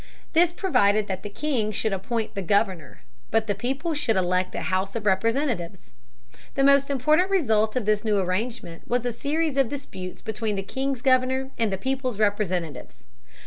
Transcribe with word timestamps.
This 0.33 0.51
provided 0.51 1.05
that 1.05 1.21
the 1.21 1.29
king 1.29 1.71
should 1.71 1.93
appoint 1.93 2.33
the 2.33 2.41
governor, 2.41 3.03
but 3.29 3.45
the 3.45 3.53
people 3.53 3.93
should 3.93 4.15
elect 4.15 4.55
a 4.55 4.61
House 4.63 4.95
of 4.95 5.05
Representatives. 5.05 5.91
The 6.55 6.63
most 6.63 6.89
important 6.89 7.29
result 7.29 7.75
of 7.75 7.85
this 7.85 8.03
new 8.03 8.17
arrangement 8.17 8.87
was 8.87 9.05
a 9.05 9.13
series 9.13 9.57
of 9.57 9.69
disputes 9.69 10.23
between 10.23 10.55
the 10.55 10.63
king's 10.63 11.03
governor 11.03 11.51
and 11.59 11.71
the 11.71 11.77
people's 11.77 12.17
representatives. 12.17 13.03